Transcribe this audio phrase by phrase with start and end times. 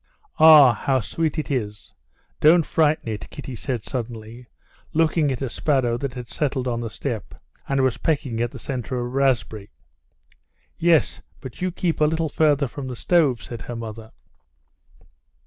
[0.39, 0.73] "Ah!
[0.73, 1.93] how sweet it is!
[2.39, 4.47] don't frighten it!" Kitty said suddenly,
[4.93, 7.35] looking at a sparrow that had settled on the step
[7.69, 9.69] and was pecking at the center of a raspberry.
[10.79, 14.09] "Yes, but you keep a little further from the stove," said her mother.